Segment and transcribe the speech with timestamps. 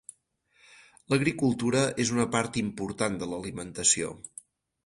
[1.13, 4.11] L’agricultura és una part important de l’alimentació.